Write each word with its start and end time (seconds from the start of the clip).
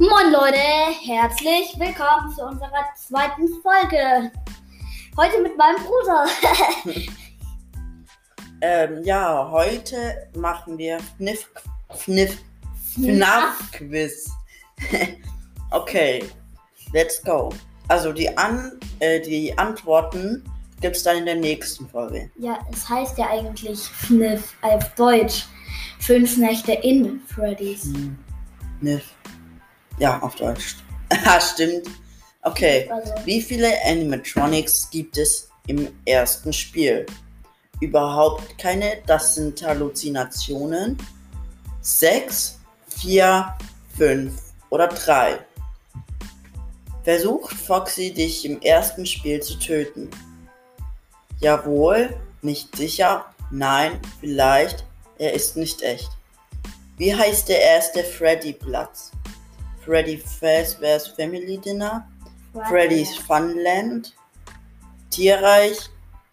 Moin 0.00 0.30
Leute, 0.32 0.56
herzlich 1.06 1.76
willkommen 1.76 2.32
zu 2.32 2.44
unserer 2.44 2.86
zweiten 2.94 3.48
Folge. 3.60 4.30
Heute 5.16 5.42
mit 5.42 5.58
meinem 5.58 5.76
Bruder. 5.84 6.26
Ähm, 8.60 9.04
ja, 9.04 9.48
heute 9.52 10.28
machen 10.36 10.78
wir 10.78 10.98
FNIF, 11.16 11.48
FNIF, 11.90 12.38
FNAF 12.94 13.70
Quiz. 13.70 14.28
okay, 15.70 16.24
let's 16.92 17.22
go. 17.22 17.50
Also 17.86 18.12
die, 18.12 18.36
An 18.36 18.80
äh, 18.98 19.20
die 19.20 19.56
Antworten 19.56 20.42
gibt 20.80 20.96
es 20.96 21.04
dann 21.04 21.18
in 21.18 21.26
der 21.26 21.36
nächsten 21.36 21.88
Folge. 21.88 22.32
Ja, 22.36 22.58
es 22.72 22.88
heißt 22.88 23.16
ja 23.16 23.30
eigentlich 23.30 23.78
FNIF 23.78 24.54
auf 24.62 24.92
Deutsch. 24.96 25.46
Fünf 26.00 26.36
Nächte 26.36 26.72
in 26.72 27.20
Freddy's. 27.28 27.84
Hm. 27.84 28.18
FNIF. 28.80 29.17
Ja, 29.98 30.20
auf 30.20 30.34
Deutsch. 30.36 30.76
Ah, 31.24 31.40
stimmt. 31.40 31.88
Okay. 32.42 32.88
Also, 32.90 33.14
Wie 33.24 33.40
viele 33.40 33.72
Animatronics 33.86 34.90
gibt 34.90 35.16
es 35.16 35.48
im 35.66 35.88
ersten 36.04 36.52
Spiel? 36.52 37.06
Überhaupt 37.80 38.58
keine, 38.58 38.98
das 39.06 39.34
sind 39.34 39.62
Halluzinationen. 39.62 40.98
Sechs, 41.80 42.58
vier, 42.88 43.54
fünf 43.96 44.34
oder 44.68 44.88
drei. 44.88 45.38
Versucht 47.04 47.54
Foxy 47.54 48.12
dich 48.12 48.44
im 48.44 48.60
ersten 48.60 49.06
Spiel 49.06 49.40
zu 49.40 49.58
töten. 49.58 50.10
Jawohl, 51.40 52.14
nicht 52.42 52.76
sicher, 52.76 53.24
nein, 53.50 53.98
vielleicht, 54.20 54.84
er 55.18 55.32
ist 55.32 55.56
nicht 55.56 55.80
echt. 55.82 56.10
Wie 56.98 57.14
heißt 57.14 57.48
der 57.48 57.62
erste 57.62 58.02
Freddy-Platz? 58.04 59.12
Freddy 59.88 60.18
Fazbear's 60.18 61.06
Family 61.08 61.56
Dinner? 61.56 62.06
Freddy's 62.68 63.16
Funland, 63.16 64.12
Tierreich, 65.08 65.78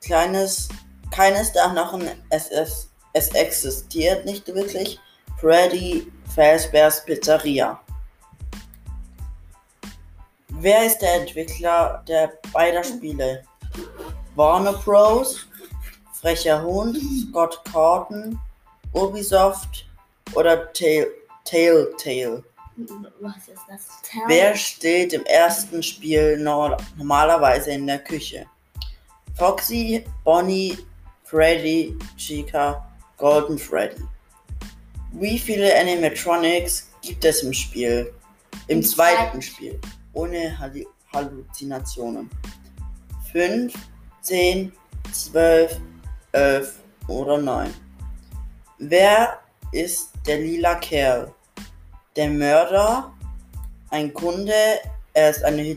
kleines, 0.00 0.68
keines 1.10 1.50
der 1.52 1.64
anderen, 1.64 2.08
es, 2.28 2.48
es, 2.50 2.90
es 3.12 3.28
existiert 3.30 4.24
nicht 4.24 4.46
wirklich, 4.54 5.00
Freddy 5.40 6.06
Fazbear's 6.32 7.04
Pizzeria. 7.04 7.80
Wer 10.50 10.86
ist 10.86 10.98
der 10.98 11.22
Entwickler 11.22 12.04
der 12.06 12.34
beider 12.52 12.84
Spiele? 12.84 13.42
Warner 14.36 14.74
Bros., 14.74 15.48
Frecher 16.20 16.62
Hund, 16.62 16.96
Scott 17.28 17.60
Cawthon, 17.64 18.38
Ubisoft 18.92 19.88
oder 20.36 20.72
Telltale? 20.72 22.44
Was 23.20 23.48
ist 23.48 23.60
das? 23.68 23.86
Tell- 24.02 24.22
Wer 24.28 24.56
steht 24.56 25.12
im 25.12 25.24
ersten 25.24 25.82
Spiel 25.82 26.38
nor 26.38 26.76
normalerweise 26.96 27.72
in 27.72 27.86
der 27.86 27.98
Küche? 27.98 28.46
Foxy, 29.36 30.04
Bonnie, 30.24 30.78
Freddy, 31.24 31.96
Chica, 32.16 32.86
Golden 33.16 33.58
Freddy. 33.58 34.02
Wie 35.12 35.38
viele 35.38 35.74
Animatronics 35.78 36.90
gibt 37.02 37.24
es 37.24 37.42
im 37.42 37.52
Spiel? 37.52 38.12
Im 38.68 38.78
Im 38.78 38.82
zweiten 38.84 39.40
Spiel. 39.42 39.80
Ohne 40.12 40.56
Hallu- 40.58 40.86
Halluzinationen. 41.12 42.30
5, 43.32 43.72
10, 44.22 44.72
12, 45.12 45.80
11 46.32 46.78
oder 47.08 47.38
9. 47.38 47.72
Wer 48.78 49.40
ist 49.72 50.10
der 50.26 50.38
lila 50.38 50.74
Kerl? 50.76 51.32
Der 52.20 52.28
Mörder, 52.28 53.14
ein 53.88 54.12
Kunde, 54.12 54.52
er 55.14 55.30
ist 55.30 55.42
eine 55.42 55.74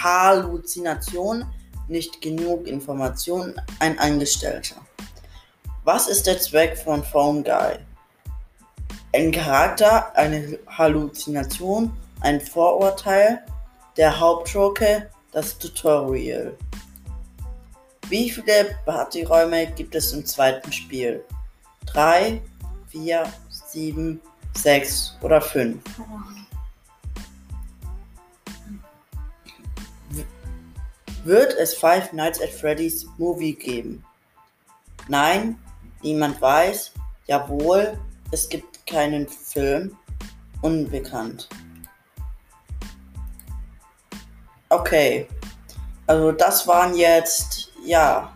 Halluzination, 0.00 1.44
nicht 1.88 2.20
genug 2.20 2.68
Information, 2.68 3.60
ein 3.80 3.98
Angestellter. 3.98 4.76
Was 5.82 6.06
ist 6.06 6.28
der 6.28 6.38
Zweck 6.38 6.78
von 6.78 7.02
Phone 7.02 7.42
Guy? 7.42 7.80
Ein 9.12 9.32
Charakter, 9.32 10.16
eine 10.16 10.56
Halluzination, 10.68 11.90
ein 12.20 12.40
Vorurteil, 12.40 13.44
der 13.96 14.20
Hauptschurke, 14.20 15.10
das 15.32 15.58
Tutorial. 15.58 16.56
Wie 18.08 18.30
viele 18.30 18.76
Partyräume 18.86 19.66
gibt 19.72 19.96
es 19.96 20.12
im 20.12 20.24
zweiten 20.24 20.70
Spiel? 20.70 21.24
3, 21.86 22.40
4, 22.92 23.24
7, 23.50 24.20
6 24.62 25.18
oder 25.22 25.40
5? 25.40 25.82
Keine 25.96 26.08
Ahnung. 26.08 26.38
Wird 31.24 31.52
es 31.58 31.74
Five 31.74 32.12
Nights 32.14 32.40
at 32.40 32.48
Freddy's 32.48 33.06
Movie 33.18 33.54
geben? 33.54 34.02
Nein, 35.08 35.58
niemand 36.02 36.40
weiß. 36.40 36.92
Jawohl, 37.26 37.98
es 38.30 38.48
gibt 38.48 38.86
keinen 38.86 39.28
Film. 39.28 39.96
Unbekannt. 40.62 41.48
Okay, 44.70 45.28
also 46.06 46.32
das 46.32 46.66
waren 46.66 46.94
jetzt, 46.94 47.72
ja, 47.84 48.34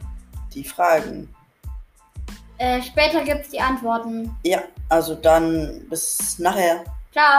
die 0.53 0.65
Fragen. 0.65 1.35
Äh, 2.63 2.81
später 2.81 3.25
gibt 3.25 3.41
es 3.41 3.49
die 3.49 3.59
Antworten. 3.59 4.37
Ja, 4.45 4.63
also 4.89 5.17
dann 5.17 5.85
bis 5.91 6.39
nachher. 6.39 6.85
Ciao. 7.11 7.39